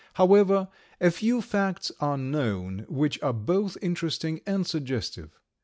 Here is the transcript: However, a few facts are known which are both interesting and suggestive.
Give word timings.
However, 0.15 0.67
a 0.99 1.11
few 1.11 1.43
facts 1.43 1.91
are 1.99 2.17
known 2.17 2.85
which 2.89 3.21
are 3.21 3.33
both 3.33 3.77
interesting 3.83 4.41
and 4.47 4.65
suggestive. 4.65 5.39